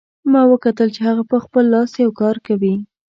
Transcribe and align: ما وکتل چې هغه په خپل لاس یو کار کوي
ما 0.31 0.41
وکتل 0.53 0.87
چې 0.95 1.01
هغه 1.09 1.23
په 1.31 1.37
خپل 1.45 1.63
لاس 1.73 1.91
یو 2.03 2.11
کار 2.21 2.35
کوي 2.47 2.75